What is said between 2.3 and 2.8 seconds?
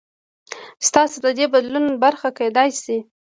کېدای